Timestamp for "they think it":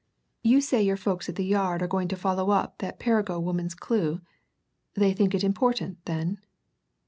4.95-5.43